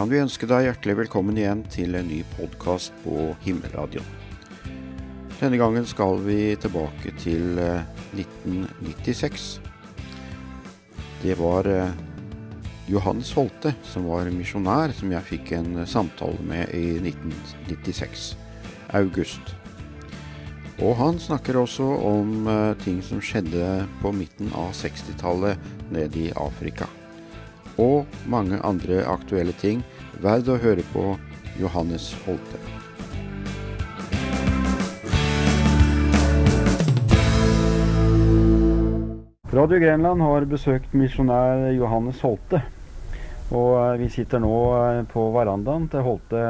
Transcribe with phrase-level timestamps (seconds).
[0.00, 4.06] kan vi ønske deg hjertelig velkommen igjen til en ny podkast på Himmelradioen.
[5.34, 7.58] Denne gangen skal vi tilbake til
[8.16, 9.44] 1996.
[9.60, 9.66] Eh,
[11.20, 11.92] det var eh,
[12.88, 18.30] Johannes Holte som var misjonær, som jeg fikk en samtale med i 1996.
[18.96, 19.52] August.
[20.80, 22.48] Og han snakker også om
[22.80, 25.60] ting som skjedde på midten av 60-tallet
[25.92, 26.88] nede i Afrika.
[27.80, 29.80] Og mange andre aktuelle ting.
[30.20, 31.14] Verd å høre på
[31.56, 32.60] Johannes Holte.
[39.50, 42.60] Radio Grenland har besøkt misjonær Johannes Holte.
[43.50, 46.42] Og uh, vi sitter nå uh, på verandaen til Holte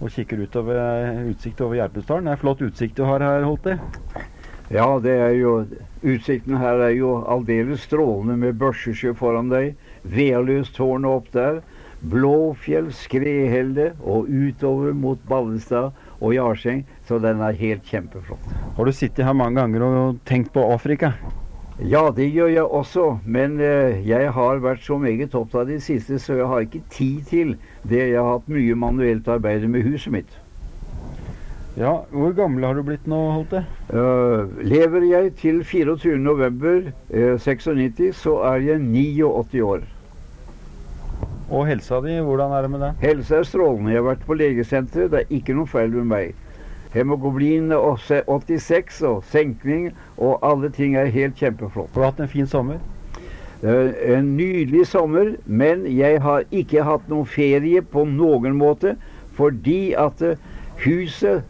[0.00, 2.26] og kikker utover utsikt over Gjerpesdalen.
[2.26, 3.76] Det er flott utsikt du har her, Holte.
[4.72, 5.52] Ja, det er jo
[6.06, 9.72] Utsikten her er jo aldeles strålende med Børsesjø foran deg,
[10.12, 11.62] Vealøstårnet opp der,
[12.06, 15.90] Blåfjell, Skrehelde og utover mot Ballestad
[16.20, 16.84] og Jarseng.
[17.08, 18.52] Så den er helt kjempeflott.
[18.76, 21.12] Har du sittet her mange ganger og tenkt på Afrika?
[21.76, 23.18] Ja, det gjør jeg også.
[23.24, 26.82] Men eh, jeg har vært så meget opptatt i det siste, så jeg har ikke
[26.90, 28.08] tid til det.
[28.12, 30.38] Jeg har hatt mye manuelt arbeid med huset mitt.
[31.76, 33.60] Ja, Hvor gammel har du blitt nå, Holte?
[33.92, 39.84] Uh, lever jeg til 24.11.96, uh, så er jeg 89 år.
[41.48, 42.94] Og helsa di, hvordan er det med det?
[43.00, 43.92] Helsa er strålende.
[43.92, 45.10] Jeg har vært på legesenteret.
[45.12, 46.34] Det er ikke noe feil med meg.
[46.96, 51.92] Hemoglobin 86 og senkning og alle ting er helt kjempeflott.
[51.94, 52.80] Har du hatt en fin sommer?
[53.62, 58.96] En nydelig sommer, men jeg har ikke hatt noen ferie på noen måte.
[59.36, 60.40] Fordi at eh,
[60.84, 61.44] huset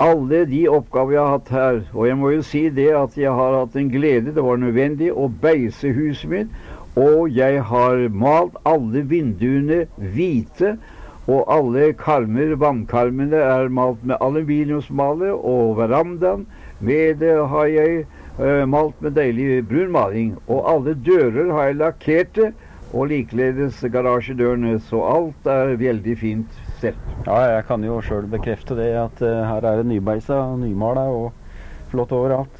[0.00, 3.32] Alle de oppgaver jeg har hatt her Og jeg må jo si det at jeg
[3.34, 4.32] har hatt en glede.
[4.32, 6.54] Det var nødvendig å beise huset mitt.
[7.00, 10.76] Og jeg har malt alle vinduene hvite.
[11.30, 16.46] Og alle karmer, vannkarmene er malt med aluminiumsmaler, og verandaen
[16.80, 18.00] med det har jeg
[18.40, 20.32] uh, malt med deilig brun maling.
[20.48, 22.40] Og alle dører har jeg lakkert,
[22.90, 24.78] og likeledes garasjedørene.
[24.88, 27.12] Så alt er veldig fint stelt.
[27.28, 31.30] Ja, jeg kan jo sjøl bekrefte det, at uh, her er det nybeisa, nymala og
[31.92, 32.59] flott overalt.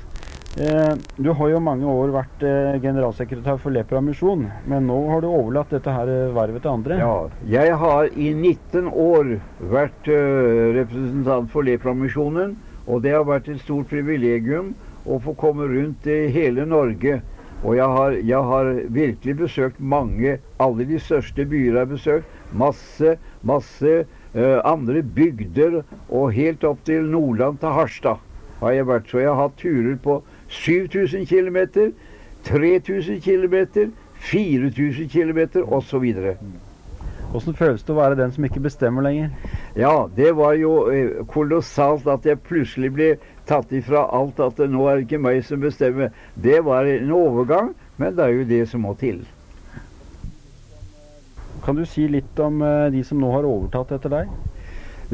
[0.56, 5.22] Eh, du har jo mange år vært eh, generalsekretær for Lepra misjon, men nå har
[5.22, 6.96] du overlatt dette her eh, vervet til andre?
[6.98, 7.12] Ja,
[7.46, 9.36] jeg har i 19 år
[9.70, 12.56] vært representant for Lepra-misjonen,
[12.90, 14.72] og det har vært et stort privilegium
[15.06, 17.20] å få komme rundt i hele Norge.
[17.60, 20.38] Og jeg har, jeg har virkelig besøkt mange.
[20.58, 22.26] Alle de største byer har besøkt.
[22.50, 23.14] Masse,
[23.46, 24.00] masse
[24.64, 28.26] andre bygder, og helt opp til Nordland, til Harstad
[28.60, 29.08] har jeg vært.
[29.10, 31.58] Så jeg har hatt turer på 7000 km,
[32.44, 33.56] 3000 km,
[34.20, 36.04] 4000 km osv.
[37.30, 39.30] Åssen føles det å være den som ikke bestemmer lenger?
[39.78, 43.10] Ja, det var jo eh, kolossalt at jeg plutselig ble
[43.46, 46.10] tatt ifra alt at det nå er det ikke meg som bestemmer.
[46.34, 47.70] Det var en overgang,
[48.02, 49.22] men det er jo det som må til.
[51.62, 54.38] Kan du si litt om eh, de som nå har overtatt etter deg?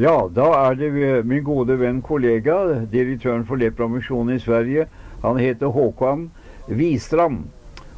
[0.01, 0.91] Ja, da er det
[1.25, 4.85] min gode venn kollega, direktøren for Lepramisjonen i Sverige,
[5.21, 6.29] han heter Håkon
[6.67, 7.45] Wistram.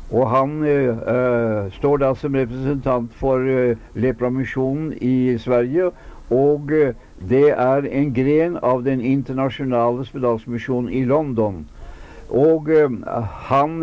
[0.10, 5.92] Og han uh, står da som representant for uh, Lepramisjonen i Sverige.
[6.34, 6.96] Og uh,
[7.30, 11.68] det er en gren av Den internasjonale spedalsmisjonen i London.
[12.30, 12.68] Og
[13.50, 13.80] han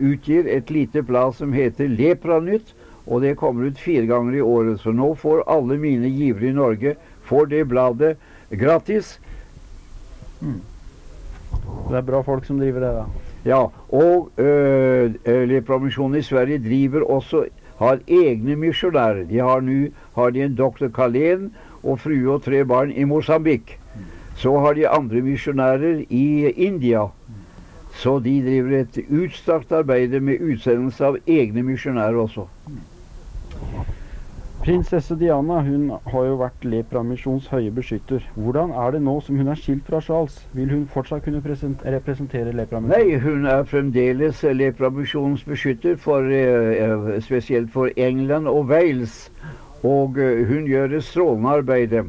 [0.00, 2.72] utgir et lite blad som heter Lepranytt.
[3.06, 4.80] Og det kommer ut fire ganger i året.
[4.80, 6.94] Så nå får alle mine givere i Norge
[7.28, 8.16] får det bladet
[8.50, 9.18] gratis.
[10.40, 10.60] Mm.
[11.90, 13.04] Det er bra folk som driver det, da.
[13.44, 13.60] Ja.
[13.88, 15.14] Og øh,
[16.18, 17.44] i Sverige driver også
[17.78, 19.24] har egne misjonærer.
[19.24, 21.50] De har nå har de en doktor Kalén
[21.82, 23.78] og frue og tre barn i Mosambik.
[24.36, 27.08] Så har de andre misjonærer i India.
[27.94, 32.46] Så de driver et utstrakt arbeid med utsendelse av egne misjonærer også.
[34.70, 38.22] Prinsesse Diana hun har jo vært Lepra-misjons høye beskytter.
[38.36, 40.36] Hvordan er det nå som hun er skilt fra Charles?
[40.54, 42.92] Vil hun fortsatt kunne representere Lepra-misjonen?
[42.92, 49.16] Nei, hun er fremdeles Lepra-misjonens beskytter, for, eh, spesielt for England og Wales.
[49.82, 52.06] Og eh, hun gjør det strålende arbeidet.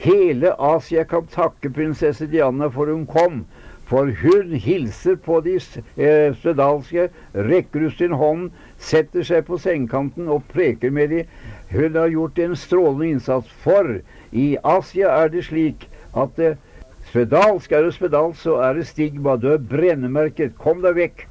[0.00, 3.42] Hele Asia kan takke prinsesse Diana for hun kom.
[3.88, 10.28] For hun hilser på de eh, spedalske, rekker ut sin hånd, setter seg på sengekanten
[10.28, 11.30] og preker med dem.
[11.72, 13.48] Hun har gjort en strålende innsats.
[13.64, 14.02] For
[14.32, 16.60] i Asia er det slik at eh,
[17.08, 19.38] spedalsk er det spedalsk, så er det stigma.
[19.40, 20.58] Du er brennemerket.
[20.60, 21.24] Kom deg vekk.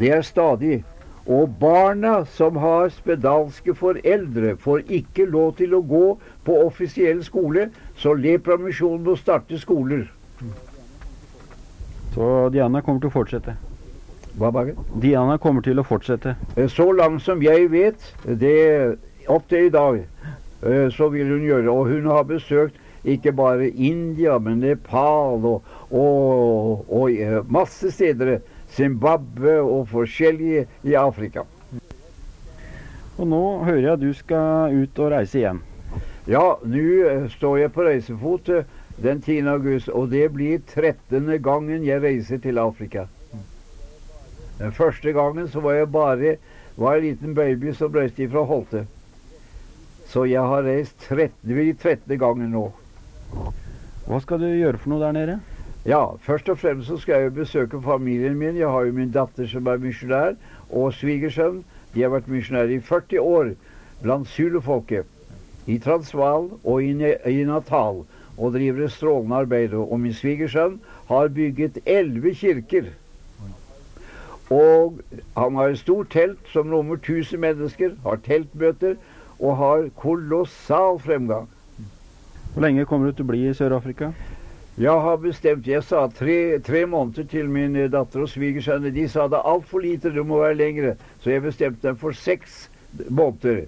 [0.00, 0.80] Det er stadig.
[1.28, 6.04] Og barna som har spedalske foreldre, får ikke lov til å gå
[6.48, 10.08] på offisiell skole, så Lepramisjonen må starte skoler.
[12.14, 13.56] Så Diana kommer til å fortsette.
[14.38, 14.74] Hva bare?
[15.02, 16.36] Diana kommer til å fortsette.
[16.56, 20.00] Eh, Så langt som jeg vet, det opp til i dag,
[20.62, 22.74] eh, så vil hun gjøre Og hun har besøkt
[23.04, 28.40] ikke bare India, men Nepal og, og, og eh, masse steder.
[28.74, 31.44] Zimbabwe og forskjellige i Afrika.
[33.18, 35.60] Og nå hører jeg at du skal ut og reise igjen.
[36.26, 38.48] Ja, nå står jeg på reisefot
[39.02, 39.40] den 10.
[39.48, 41.42] august, og det blir 13.
[41.42, 43.06] gangen jeg reiser til Afrika.
[44.58, 46.36] Den første gangen så var jeg bare
[46.76, 48.86] var en liten baby som reiste fra Holte.
[50.06, 52.18] Så jeg har reist 13, det blir 13.
[52.18, 52.68] gangen nå.
[54.06, 55.40] Hva skal du gjøre for noe der nede?
[55.84, 58.56] Ja, først og fremst så skal jeg besøke familien min.
[58.56, 60.36] Jeg har jo min datter som er misjonær,
[60.70, 61.64] og svigersønn.
[61.94, 63.50] De har vært misjonærer i 40 år
[64.02, 65.06] blant zulufolket.
[65.66, 66.92] I Transvaal og i,
[67.30, 68.04] i Natal.
[68.38, 69.74] Og driver et strålende arbeid.
[69.74, 72.92] Og min svigersønn har bygget elleve kirker.
[74.50, 75.00] Og
[75.36, 78.96] han har et stort telt som rommer 1000 mennesker, har teltmøter
[79.40, 81.48] og har kolossal fremgang.
[82.52, 84.12] Hvor lenge kommer du til å bli i Sør-Afrika?
[84.78, 88.88] Jeg har bestemt Jeg sa tre, tre måneder til min datter og svigersønn.
[88.94, 90.94] De sa det er altfor lite, det må være lengre.
[91.22, 92.68] Så jeg bestemte dem for seks
[93.08, 93.64] måneder.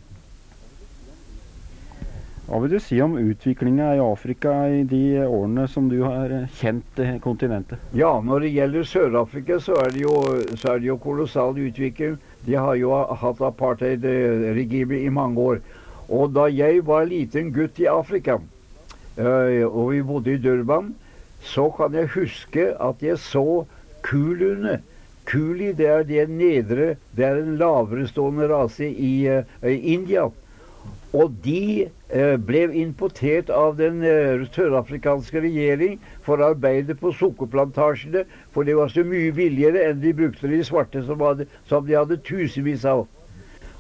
[2.47, 6.53] Hva vil du si om utviklinga i Afrika i de årene som du har eh,
[6.61, 7.81] kjent eh, kontinentet?
[7.99, 12.15] Ja, når det gjelder Sør-Afrika, så så er det jo kolossal utvikling.
[12.47, 15.59] De har jo hatt apartheid-regime i mange år.
[16.07, 18.39] Og da jeg var liten gutt i Afrika,
[19.19, 20.95] øh, og vi bodde i Durban,
[21.43, 23.67] så kan jeg huske at jeg så
[24.07, 24.79] kuluene.
[25.27, 30.31] Kuli det er det nedre, det er en laverestående rase i i India.
[31.17, 38.27] Og de eh, ble importert av den eh, sørafrikanske regjering for å arbeide på sukkerplantasjene,
[38.53, 41.97] for det var så mye billigere enn de brukte de svarte, som, hadde, som de
[41.97, 43.07] hadde tusenvis av.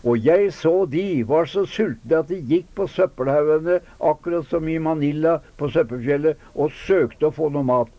[0.06, 4.78] Og jeg så de var så sultne at de gikk på søppelhaugene, akkurat som i
[4.78, 7.90] Manila på Søppelfjellet, og søkte å få noe mat.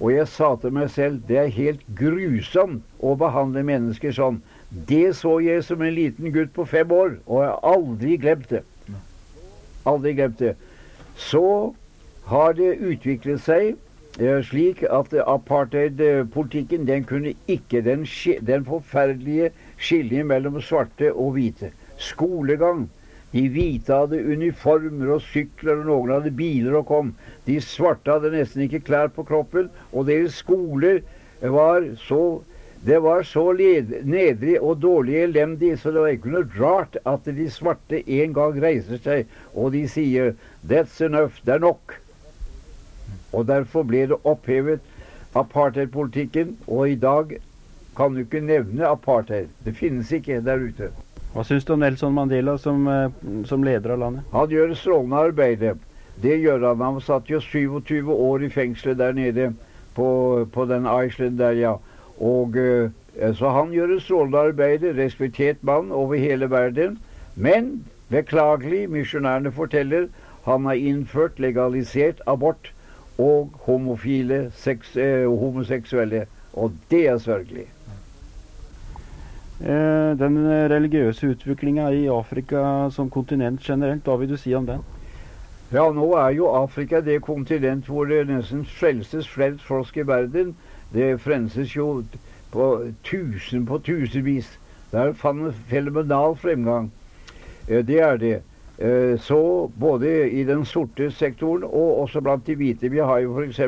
[0.00, 4.40] Og jeg sa til meg selv det er helt grusomt å behandle mennesker sånn.
[4.74, 8.50] Det så jeg som en liten gutt på fem år, og jeg har aldri glemt
[8.50, 8.62] det.
[9.86, 10.54] Aldri glemt det.
[11.16, 11.74] Så
[12.26, 13.74] har det utviklet seg
[14.18, 18.02] eh, slik at apartheid-politikken den kunne ikke den,
[18.48, 21.70] den forferdelige skillet mellom svarte og hvite.
[22.00, 22.88] Skolegang.
[23.34, 27.14] De hvite hadde uniformer og sykler, og noen hadde biler og kom.
[27.46, 31.00] De svarte hadde nesten ikke klær på kroppen, og deres skoler
[31.42, 32.42] var så
[32.84, 37.46] det var så nedrig og dårlig elendig, så det var ikke noe rart at de
[37.50, 40.34] svarte en gang reiser seg og de sier
[40.66, 41.94] 'That's enough', det er nok.
[43.32, 44.80] Og derfor ble det opphevet
[45.34, 47.36] apartheidpolitikken, og i dag
[47.96, 49.48] kan du ikke nevne apartheid.
[49.64, 50.90] Det finnes ikke der ute.
[51.34, 53.10] Hva syns du om Nelson Mandela som, eh,
[53.44, 54.22] som leder av landet?
[54.32, 55.78] Han gjør strålende arbeid.
[56.22, 56.80] Det gjør han.
[56.80, 59.54] Han satt jo 27 år i fengselet der nede
[59.94, 61.76] på, på den Iceland der, ja.
[62.20, 62.90] Og eh,
[63.34, 64.84] Så han gjør et strålende arbeid.
[64.98, 66.98] Respektert mann over hele verden.
[67.34, 70.06] Men beklagelig, misjonærene forteller,
[70.44, 72.72] han har innført legalisert abort
[73.18, 76.26] og homofile, sex, eh, homoseksuelle.
[76.52, 77.66] Og det er sørgelig.
[79.60, 80.38] Eh, den
[80.70, 84.82] religiøse utviklinga i Afrika som kontinent generelt, hva vil du si om den?
[85.72, 90.56] Ja, nå er jo Afrika det kontinent hvor det nesten frelses flest folk i verden.
[90.92, 92.04] Det fremses jo
[92.52, 92.66] på
[93.04, 94.58] tusen på tusenvis.
[94.92, 96.92] Det er en fenomenal fremgang.
[97.68, 98.42] Eh, Det er det.
[98.78, 102.90] Eh, Så både i den sorte sektoren og også blant de hvite.
[102.90, 103.60] Vi har jo f.eks.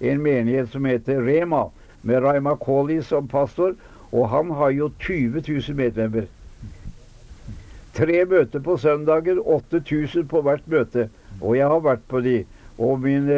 [0.00, 1.64] en menighet som heter Rema,
[2.02, 3.74] med Raima Koli som pastor.
[4.12, 6.26] Og han har jo 20 000 medlemmer.
[7.94, 11.08] Tre møter på søndager, 8000 på hvert møte.
[11.40, 12.44] Og jeg har vært på de.
[12.78, 13.28] Og min,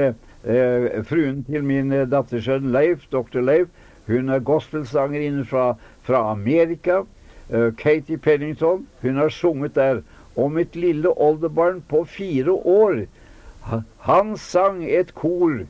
[0.44, 3.68] eh, fruen til min eh, dattersønn Leif, doktor Leif,
[4.06, 7.02] hun er gospelsangerinne fra, fra Amerika.
[7.50, 8.87] Eh, Katie Pennington.
[9.02, 10.02] Hun har sunget der.
[10.37, 13.04] Og mitt lille oldebarn på fire år,
[13.99, 15.66] han sang et kor.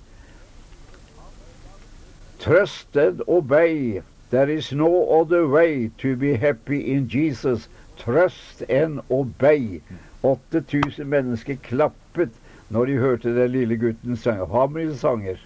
[2.39, 4.01] Trust and obey.
[4.31, 7.69] There is no other way to be happy in Jesus.
[7.99, 9.81] Trust and obey.
[10.23, 12.31] 8000 mennesker klappet
[12.73, 14.49] når de hørte den lille gutten synge.
[14.49, 15.41] Hamrens sanger.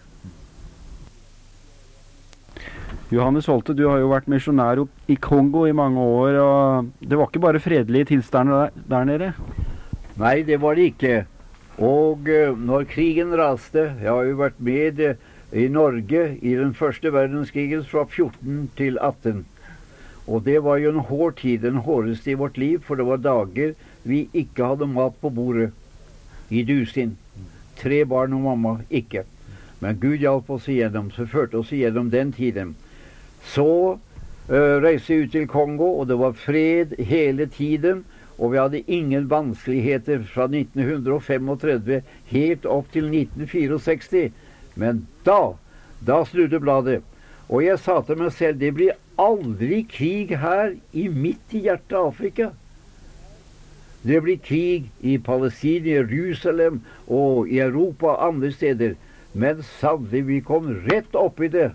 [3.11, 6.39] Johannes Holte, du har jo vært misjonær i Kongo i mange år.
[6.43, 9.33] og Det var ikke bare fredelige tilstander der, der nede?
[10.19, 11.17] Nei, det var det ikke.
[11.79, 15.15] Og uh, når krigen raste Jeg har jo vært med uh,
[15.53, 19.45] i Norge i den første verdenskrigen fra 14 til 18.
[20.27, 23.23] Og det var jo en hård tid, den hårdeste i vårt liv, for det var
[23.23, 25.71] dager vi ikke hadde mat på bordet
[26.51, 27.17] i dusin.
[27.77, 29.25] Tre barn og mamma ikke.
[29.81, 32.75] Men Gud hjalp oss igjennom, så førte oss igjennom den tiden.
[33.45, 33.99] Så
[34.49, 38.05] øh, reiste vi ut til Kongo, og det var fred hele tiden.
[38.39, 44.33] Og vi hadde ingen vanskeligheter fra 1935 helt opp til 1964.
[44.77, 45.57] Men da,
[46.07, 47.01] da snudde bladet.
[47.49, 51.97] Og jeg sa til meg selv det blir aldri krig her i midt i hjertet
[51.97, 52.51] av Afrika.
[54.03, 58.95] Det blir krig i Palestina, Jerusalem og i Europa og andre steder.
[59.33, 61.71] Men sannelig, vi kom rett opp i det.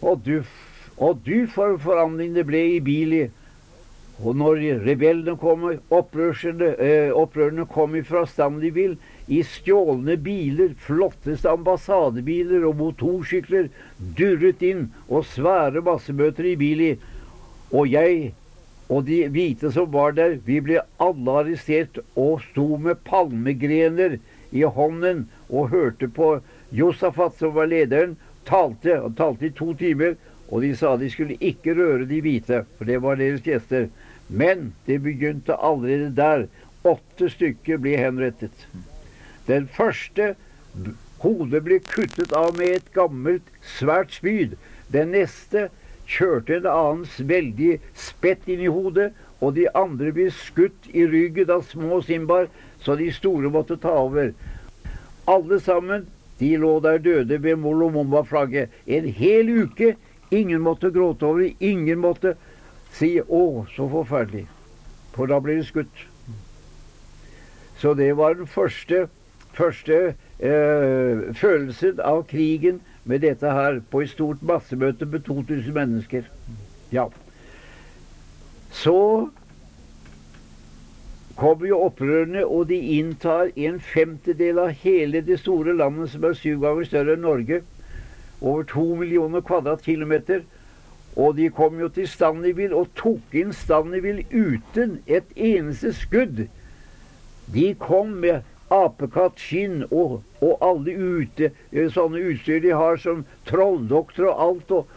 [0.00, 0.42] Og du,
[0.96, 3.28] og du for forandring det ble i Bili.
[4.20, 8.98] Og når rebellene kom, opprørerne, eh, opprørerne kom fra Stanleyville
[9.32, 13.70] i stjålne biler, flotteste ambassadebiler og motorsykler,
[14.18, 16.90] durret inn og svære massemøter i Bili.
[17.72, 18.34] Og jeg
[18.90, 24.18] og de hvite som var der, vi ble alle arrestert og sto med palmegrener
[24.50, 26.32] i hånden og hørte på
[26.74, 28.16] Josafat, som var lederen,
[28.48, 28.96] talte.
[29.04, 30.16] Han talte i to timer,
[30.50, 33.86] og de sa de skulle ikke røre de hvite, for det var deres gjester.
[34.26, 36.46] Men det begynte allerede der.
[36.86, 38.66] Åtte stykker ble henrettet.
[39.46, 40.32] Den første
[41.20, 44.56] hodet ble kuttet av med et gammelt, svært spyd.
[44.90, 45.68] Den neste
[46.10, 51.52] kjørte en annens veldig spett inn i hodet, og de andre ble skutt i ryggen
[51.54, 52.48] av små simbar,
[52.82, 54.32] så de store måtte ta over.
[55.30, 56.08] Alle sammen
[56.40, 59.94] de lå der døde ved Molomomba-flagget en hel uke.
[60.30, 61.54] Ingen måtte gråte over det.
[61.60, 62.34] Ingen måtte
[62.92, 64.48] si 'Å, så forferdelig'.
[65.12, 66.06] For da ble de skutt.
[67.76, 69.08] Så det var den første
[69.52, 76.28] første eh, følelsen av krigen med dette her på et stort massemøte med 2000 mennesker.
[76.92, 77.08] Ja.
[78.70, 79.28] Så
[81.40, 86.38] kommer jo opprørerne, og de inntar en femtedel av hele det store landet, som er
[86.38, 87.62] syv ganger større enn Norge.
[88.40, 90.44] Over to millioner kvadratkilometer.
[91.16, 96.44] Og de kom jo til Stanleyville og tok inn Stanleyville uten et eneste skudd.
[97.50, 104.30] De kom med apekattskinn og, og, alle ute, eh, sånne utstyr de har som trolldoktor
[104.30, 104.74] og alt.
[104.78, 104.96] Og,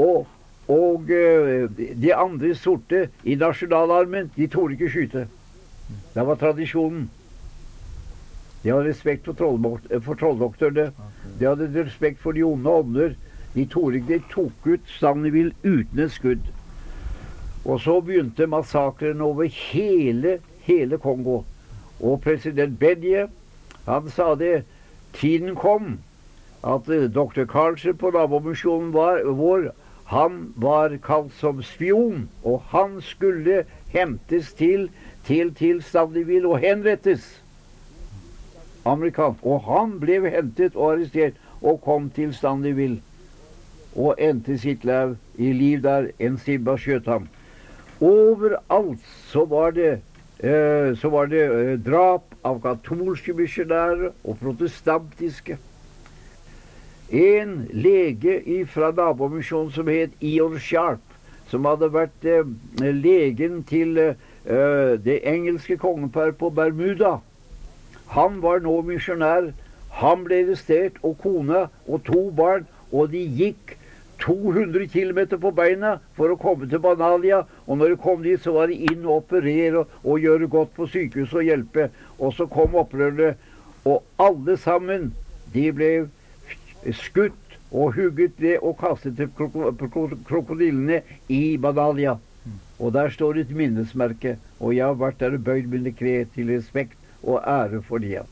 [0.00, 0.26] og,
[0.70, 5.26] og eh, de andre sorte i nasjonalarmen, de torde ikke skyte.
[6.14, 7.08] Det var tradisjonen.
[8.62, 10.90] De hadde respekt for, eh, for trolldoktorene.
[11.38, 13.14] De hadde respekt for de onde ånder.
[13.54, 13.66] De.
[14.06, 16.44] De tok ut Stangervill uten et skudd.
[17.64, 21.42] Og så begynte massakren over hele, hele Kongo.
[22.00, 23.28] Og president Bedje,
[23.86, 24.64] han sa det
[25.12, 25.98] Tiden kom
[26.64, 27.44] at uh, dr.
[27.44, 29.70] Karlsen på nabomisjonen vår,
[30.10, 33.64] han var kalt som spion, og han skulle
[33.94, 34.90] hentes til
[35.24, 37.42] til, til Stanleyville og henrettes.
[38.84, 39.46] Amerikansk.
[39.46, 43.00] Og han ble hentet og arrestert og kom til Stanleyville
[43.94, 46.08] og endte sitt liv i liv der.
[46.18, 47.28] En Simba skjøt ham.
[48.00, 50.09] Overalt så var det Eh,
[50.96, 55.58] så var det eh, drap av katolske misjonærer og protestantiske.
[57.10, 58.38] En lege
[58.70, 61.02] fra nabomisjonen som het Ion Sharp,
[61.50, 62.46] som hadde vært eh,
[62.80, 63.98] legen til
[64.40, 67.18] det engelske kongeparet på Bermuda.
[68.16, 69.50] Han var nå misjonær.
[70.00, 73.76] Han ble arrestert, og kona og to barn, og de gikk
[74.20, 77.42] 200 km på beina for å komme til Banalia.
[77.66, 80.74] Og når de kom dit, så var de inn og operere og, og gjøre godt
[80.76, 81.90] på sykehuset og hjelpe.
[82.18, 83.34] Og så kom opprørerne,
[83.88, 85.10] og alle sammen,
[85.54, 85.92] de ble
[86.96, 87.36] skutt
[87.70, 89.30] og hugget ned og kastet til
[90.28, 91.00] krokodillene
[91.32, 92.18] i Banalia.
[92.80, 94.36] Og der står et minnesmerke.
[94.60, 98.24] Og jeg har vært der og bøyd mine kre til respekt og ære for det.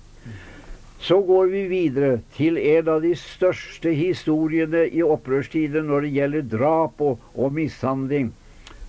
[1.00, 6.48] Så går vi videre til en av de største historiene i opprørstiden når det gjelder
[6.56, 8.32] drap og, og mishandling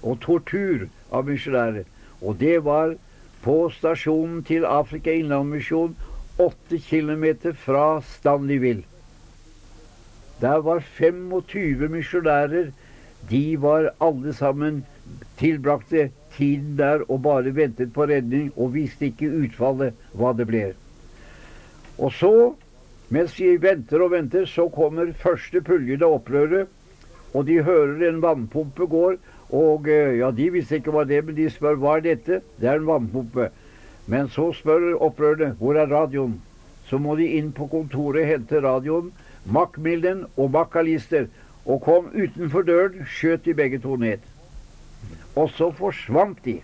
[0.01, 1.85] og tortur av misjonærer.
[2.21, 2.95] Og det var
[3.43, 5.93] på stasjonen til Afrika Innlandsmisjon,
[6.39, 8.83] åtte kilometer fra Stanleyville.
[10.41, 12.71] Der var 25 misjonærer.
[13.29, 14.85] De var alle sammen
[15.37, 20.69] tilbrakte tiden der og bare ventet på redning og visste ikke utfallet, hva det ble.
[21.99, 22.33] Og så
[23.09, 26.69] Mens de venter og venter, så kommer første puljen av opprøret.
[27.33, 29.15] Og de hører en vannpumpe går.
[29.49, 32.41] Og eh, ja, de visste ikke hva det men de spør hva er dette.
[32.61, 33.49] Det er en vannpumpe.
[34.09, 36.37] Men så spør opprørerne hvor er radioen.
[36.85, 39.09] Så må de inn på kontoret, hente radioen.
[39.49, 41.25] Macmillan og Macalister.
[41.65, 44.21] Og kom utenfor døren, skjøt de begge to ned.
[45.35, 46.59] Og så forsvant de.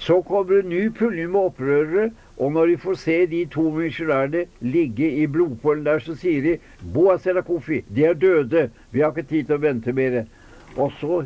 [0.00, 2.10] Så kommer en ny pulje med opprørere,
[2.40, 6.54] og når de får se de to misjonærene ligge i blodpålen der, så sier de
[6.94, 8.70] Boaz Kofi, de er døde.
[8.90, 10.22] Vi har ikke tid til å vente mer.
[10.76, 11.18] Og så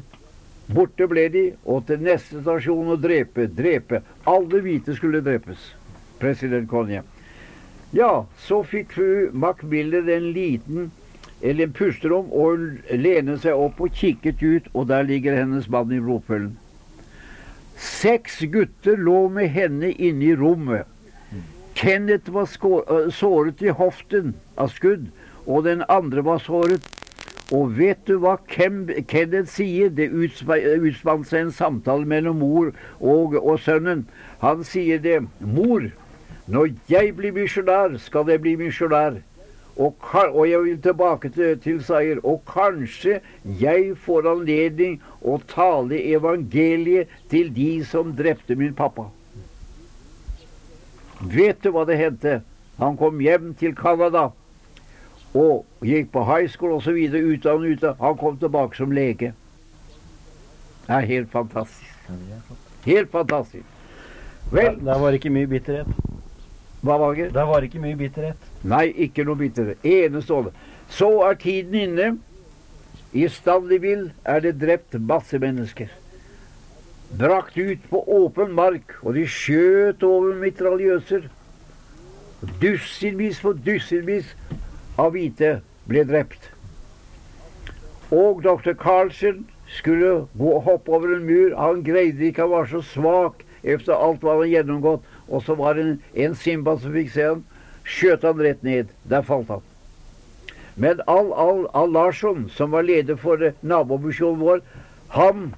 [0.75, 4.00] borte ble de, og til neste stasjon å drepe, drepe.
[4.26, 5.71] Alle hvite skulle drepes.
[6.18, 7.04] President Konje.
[7.94, 10.90] Ja, så fikk fru Macmillan en liten
[11.44, 15.92] eller en pusterom og lene seg opp og kikket ut, og der ligger hennes mann
[15.92, 16.56] i blodpølen.
[17.78, 20.88] Seks gutter lå med henne inne i rommet.
[21.75, 22.47] Kenneth var
[23.11, 25.09] såret i hoften av skudd,
[25.47, 26.87] og den andre var såret.
[27.52, 29.90] Og vet du hva Kenneth sier?
[29.93, 34.07] Det utspant seg en samtale mellom mor og, og sønnen.
[34.40, 35.21] Han sier det.
[35.40, 35.90] Mor,
[36.49, 39.21] når jeg blir misjonær, skal jeg bli misjonær.
[39.76, 42.23] Og, og, jeg vil tilbake til, til seier.
[42.25, 43.19] Og kanskje
[43.61, 49.11] jeg får anledning å tale evangeliet til de som drepte min pappa.
[51.25, 52.40] Vet du hva det hendte?
[52.78, 54.31] Han kom hjem til Canada
[55.35, 56.99] og gikk på high school osv.
[57.14, 57.95] Utdannet ute.
[58.00, 59.33] Han kom tilbake som lege.
[60.85, 62.11] Det er helt fantastisk.
[62.85, 63.64] Helt fantastisk.
[64.52, 65.88] Vel Der var ikke mye bitterhet.
[66.85, 67.31] Hva var det?
[67.33, 68.37] Der var ikke mye bitterhet.
[68.62, 69.81] Nei, ikke noe bitterhet.
[69.85, 70.52] Enestående.
[70.93, 72.11] Så er tiden inne.
[73.14, 75.88] I Stanleyville er det drept masse mennesker.
[77.18, 81.28] Brakt ut på åpen mark, og de skjøt over mitraljøser.
[82.61, 84.32] Dusinvis på dusinvis
[85.00, 85.58] av hvite
[85.88, 86.50] ble drept.
[88.14, 88.75] Og dr.
[88.78, 89.44] Carlsen
[89.78, 91.54] skulle gå og hoppe over en mur.
[91.56, 95.04] Han greide ikke, han var så svak etter alt hva han gjennomgått.
[95.28, 95.95] Og så var det en,
[96.26, 97.45] en Simba som fikk se han.
[97.84, 98.93] Skjøt han rett ned.
[99.08, 99.64] Der falt han.
[100.76, 104.62] Men Al-Al Larsson, som var leder for nabomisjonen vår,
[105.14, 105.52] han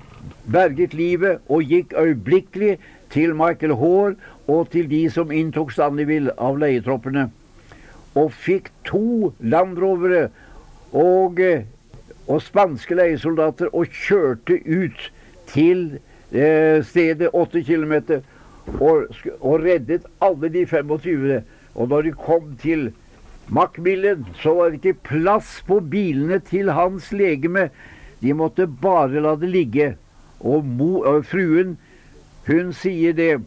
[0.52, 2.76] berget livet og gikk øyeblikkelig
[3.10, 7.28] til Michael Hall og til de som inntok Stanleyville av leietroppene
[8.16, 10.28] og fikk to landrovere
[10.92, 11.66] og, eh,
[12.26, 15.10] og spanske leiesoldater og kjørte ut
[15.50, 15.98] til
[16.32, 18.22] eh, stedet åtte kilometer
[18.80, 21.42] og, og, reddet alle de 25.
[21.76, 22.88] Og når de kom til
[23.48, 27.68] Macmillan, så var det ikke plass på bilene til hans legeme.
[28.22, 29.92] De måtte bare la det ligge.
[30.40, 31.76] Og, mo, og fruen,
[32.46, 33.40] hun sier det.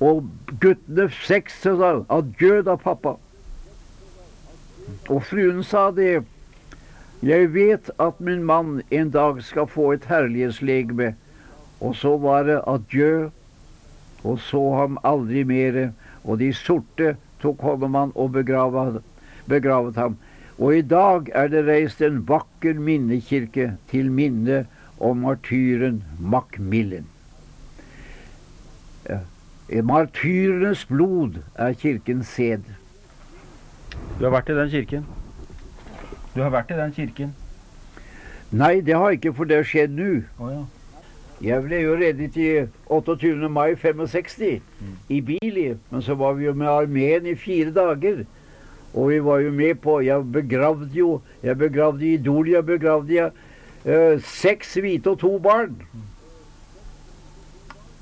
[0.00, 0.28] Og
[0.62, 3.16] guttene seks sa adjø da, pappa.
[5.08, 6.22] Og fruen sa det.
[7.26, 11.14] Jeg vet at min mann en dag skal få et herlighetslegeme.
[11.80, 13.30] Og så var det adjø,
[14.22, 15.90] og så ham aldri mere.
[16.24, 19.02] Og de sorte tok hånd om han og begravet,
[19.50, 20.16] begravet ham.
[20.58, 24.64] Og i dag er det reist en vakker minnekirke til minne
[25.00, 27.06] om martyren Macmillan.
[29.68, 32.64] I Martyrenes blod er kirkens sæd.
[34.18, 35.04] Du har vært i den kirken?
[36.34, 37.34] Du har vært i den kirken?
[38.50, 40.10] Nei, det har jeg ikke, for det har skjedd nå.
[40.40, 40.64] Oh, ja.
[41.44, 42.48] Jeg ble jo reddet i
[42.90, 43.50] 28.
[43.52, 44.94] mai 65 mm.
[45.14, 48.24] i Bili, men så var vi jo med armeen i fire dager.
[48.94, 53.30] Og vi var jo med på Jeg begravde jo Jeg begravde Idolia begravde jeg
[54.24, 55.78] seks hvite og to barn.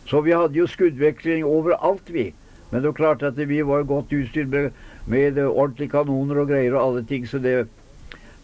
[0.07, 2.33] Så vi hadde jo skuddveksling overalt, vi.
[2.71, 4.71] Men det er klart at vi var godt utstyrt med
[5.07, 7.27] med ordentlige kanoner og greier og alle ting.
[7.29, 7.69] Så det,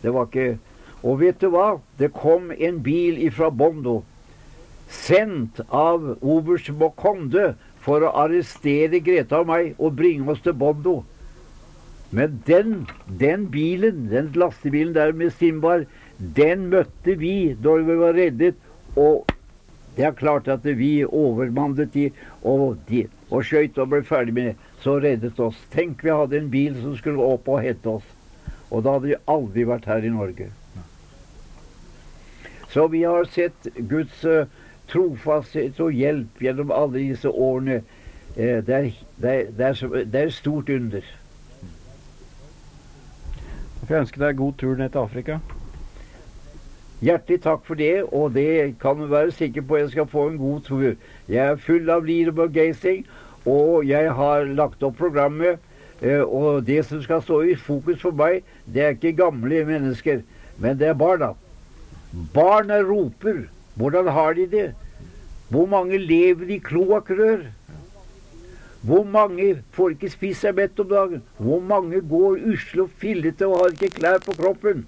[0.02, 0.58] det var ikke
[1.02, 1.80] Og vet du hva?
[1.98, 4.04] Det kom en bil ifra Bondo,
[4.86, 11.00] sendt av oberst Mokonde for å arrestere Greta og meg og bringe oss til Bondo.
[12.14, 12.86] Men den,
[13.18, 15.88] den bilen, den lastebilen der med Simbar,
[16.36, 18.58] den møtte vi da vi var reddet.
[18.96, 19.28] Og
[19.96, 22.10] det er klart at vi overmannet de
[22.42, 25.58] og, de, og skøyt og ble ferdig med det så reddet oss.
[25.70, 28.08] Tenk vi hadde en bil som skulle opp og hente oss.
[28.72, 30.48] Og da hadde vi aldri vært her i Norge.
[32.72, 34.48] Så vi har sett Guds uh,
[34.88, 37.82] trofasthet og hjelp gjennom alle disse årene.
[38.32, 38.88] Uh, det, er,
[39.20, 41.10] det, er, det, er, det er stort under.
[43.82, 45.40] Jeg ønsker ønske deg god tur ned til Afrika.
[47.02, 50.38] Hjertelig takk for det, og det kan du være sikker på jeg skal få en
[50.38, 50.94] god tur.
[51.28, 52.48] Jeg er full av lir og
[53.44, 55.58] og jeg har lagt opp programmet
[56.02, 60.22] Eh, og det som skal stå i fokus for meg, det er ikke gamle mennesker,
[60.58, 61.32] men det er barna.
[62.34, 63.44] Barna roper.
[63.78, 64.72] Hvordan har de det?
[65.48, 67.46] Hvor mange lever i kloakkrør?
[68.82, 71.22] Hvor mange får ikke spist seg mett om dagen?
[71.38, 74.82] Hvor mange går usle og fillete og har ikke klær på kroppen?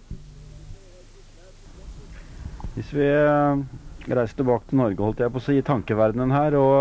[2.74, 3.60] Hvis vi eh,
[4.10, 6.78] reiser tilbake til Norge, holdt jeg på å si, tankeverdenen her, og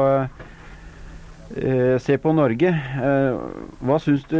[1.53, 3.43] eh, ser på Norge, eh,
[3.86, 4.39] hva syns du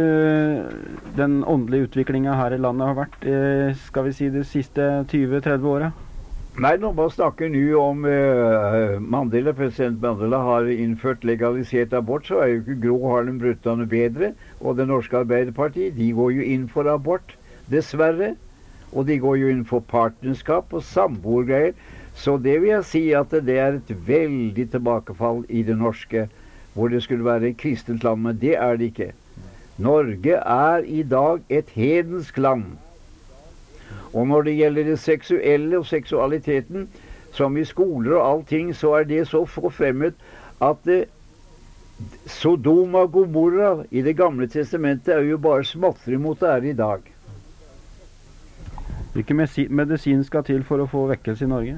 [1.14, 5.70] den åndelige utviklinga her i landet har vært eh, skal vi si, de siste 20-30
[5.70, 5.92] åra?
[6.54, 12.44] Nei, nå bare snakker nå om eh, Mandela, president Mandela har innført legalisert abort, så
[12.44, 14.34] er jo ikke Gro Harlem noe bedre.
[14.60, 17.34] Og Det norske Arbeiderpartiet de går jo inn for abort,
[17.70, 18.36] dessverre.
[18.94, 21.74] Og de går jo inn for partnerskap og samboergreier.
[22.14, 26.28] Så det vil jeg si at det er et veldig tilbakefall i det norske,
[26.74, 28.22] hvor det skulle være et kristent land.
[28.22, 29.10] Men det er det ikke.
[29.78, 32.64] Norge er i dag et hedensk land.
[34.14, 36.88] Og når det gjelder det seksuelle og seksualiteten,
[37.34, 40.14] som i skoler og allting, så er det så forfremmet
[40.62, 41.04] at det,
[42.26, 46.72] Sodoma og Gomorra i Det gamle testamentet er jo bare småtteri mot det er i
[46.72, 47.13] dag.
[49.14, 49.38] Hvilken
[49.70, 51.76] medisin skal til for å få vekkelse i Norge?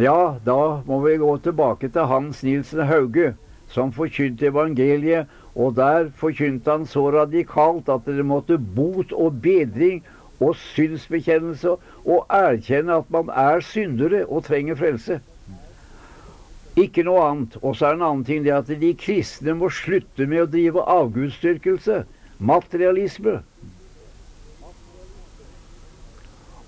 [0.00, 3.34] Ja, da må vi gå tilbake til Hans Nilsen Hauge,
[3.68, 5.28] som forkynte evangeliet.
[5.54, 10.00] Og der forkynte han så radikalt at det måtte bot og bedring
[10.40, 11.74] og synsbekjennelse
[12.06, 15.18] og erkjenne at man er syndere og trenger frelse.
[16.80, 17.58] Ikke noe annet.
[17.60, 20.86] Og så er en annen ting det at de kristne må slutte med å drive
[20.86, 22.04] avgudsdyrkelse.
[22.38, 23.40] Materialisme.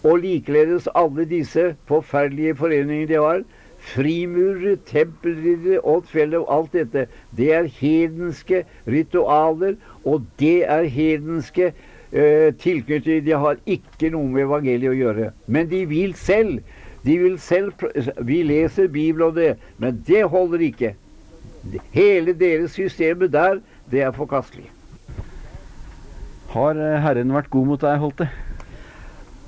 [0.03, 3.43] Og likeledes alle disse forferdelige foreningene de har.
[3.83, 6.05] Frimurere, tempelriddere, og
[6.51, 7.07] alt dette.
[7.37, 11.73] Det er hedenske ritualer, og det er hedenske
[12.13, 13.25] eh, tilknytninger.
[13.25, 15.31] De har ikke noe med evangeliet å gjøre.
[15.47, 16.61] Men de vil selv.
[17.03, 17.73] De vil selv
[18.23, 20.95] Vi leser Bibelen og det, men det holder ikke.
[21.91, 23.59] Hele deres systemet der,
[23.91, 24.71] det er forkastelig.
[26.53, 28.29] Har eh, Herren vært god mot deg, Holte?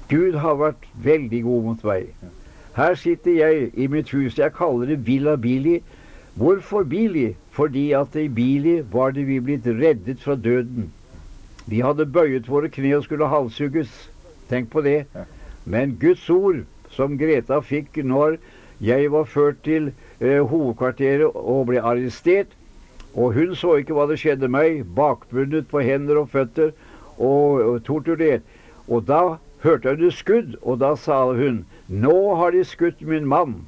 [0.08, 2.08] Gud har vært veldig god mot meg.
[2.76, 4.38] Her sitter jeg i mitt hus.
[4.38, 5.78] Jeg kaller det Villa Bili.
[6.34, 7.34] Hvorfor Bili?
[7.54, 10.90] Fordi at i Bili var det vi blitt reddet fra døden.
[11.66, 13.92] Vi hadde bøyet våre kne og skulle halshugges.
[14.50, 15.04] Tenk på det.
[15.64, 18.36] Men Guds ord, som Greta fikk når
[18.84, 22.50] jeg var ført til eh, hovedkvarteret og ble arrestert,
[23.14, 26.74] og hun så ikke hva det skjedde meg, bakbundet på hender og føtter
[27.16, 28.42] og, og torturert.
[28.90, 33.26] Og da hørte hun et skudd, og da sa hun 'Nå har de skutt min
[33.26, 33.64] mann'.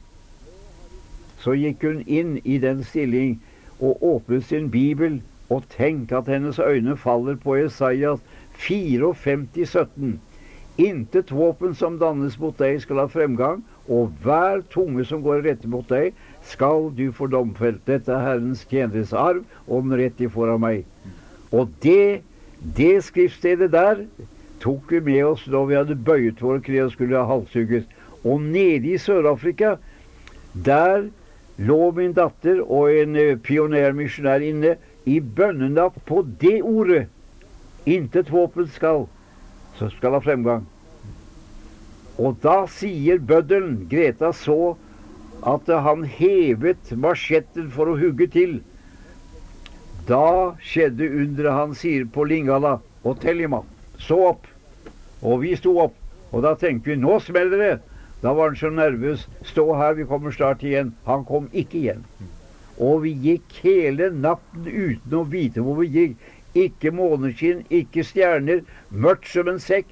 [1.39, 3.41] Så gikk hun inn i den stilling
[3.81, 8.21] og åpnet sin bibel og tenk at hennes øyne faller på Esaias
[8.53, 10.21] 54, 17.
[10.79, 15.69] Intet våpen som dannes mot deg, skal ha fremgang, og hver tunge som går rette
[15.69, 17.81] mot deg, skal du få domfelt.
[17.87, 20.85] Dette er Herrens tjeneres arv, og den rett i får av meg.
[21.53, 22.21] Og det,
[22.77, 24.05] det skriftstedet der
[24.61, 27.87] tok vi med oss da vi hadde bøyet våre kne og skulle halshugges.
[28.27, 29.77] Og nede i Sør-Afrika,
[30.67, 31.09] der
[31.57, 37.07] lå min datter og en eh, pionermisjonær inne i bønnenatt på det ordet.
[37.87, 39.07] Intet våpen skal,
[39.79, 40.67] så skal ha fremgang.
[42.19, 44.75] Og da sier bøddelen, Greta, så
[45.47, 48.59] at han hevet marsjetten for å hugge til.
[50.09, 53.63] Da skjedde underet han sier på Lingala og Tellima.
[53.99, 54.47] Så opp.
[55.23, 55.97] Og vi sto opp.
[56.33, 57.75] Og da tenkte vi nå smeller det.
[58.23, 59.27] Da var han så nervøs.
[59.45, 60.95] Stå her, vi kommer snart igjen.
[61.07, 62.05] Han kom ikke igjen.
[62.77, 66.17] Og vi gikk hele natten uten å vite hvor vi gikk.
[66.57, 68.63] Ikke måneskinn, ikke stjerner.
[68.91, 69.89] Mørkt som en sekk.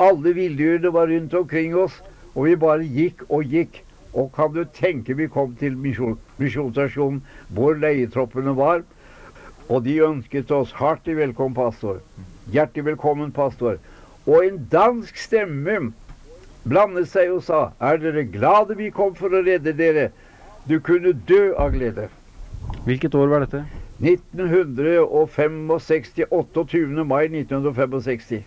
[0.00, 1.98] Alle villdyrene var rundt omkring oss,
[2.34, 3.82] og vi bare gikk og gikk.
[4.12, 7.22] Og kan du tenke vi kom til misjonsstasjonen
[7.56, 8.84] hvor leietroppene var.
[9.68, 12.00] Og de ønsket oss hartelig velkommen, pastor.
[12.50, 13.76] Hjertelig velkommen, pastor.
[14.26, 15.92] Og en dansk stemme
[16.66, 20.10] blandet seg og sa, er dere glade vi kom for å redde dere?
[20.66, 22.08] Du kunne dø av glede.
[22.86, 23.64] Hvilket år var dette?
[24.02, 26.26] 1965.
[26.30, 27.04] 28.
[27.06, 28.42] mai 1965.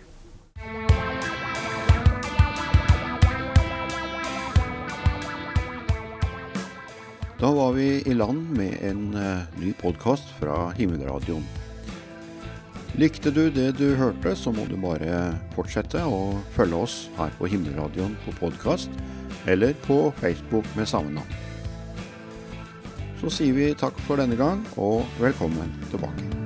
[7.36, 11.65] Da var vi i land med en uh, ny podkast fra Himmelradioen.
[12.96, 17.50] Likte du det du hørte, så må du bare fortsette å følge oss her på
[17.52, 18.94] Himmelradioen på podkast,
[19.46, 21.42] eller på Facebook med samme navn
[23.20, 26.45] så sier vi takk for denne gang, og velkommen tilbake.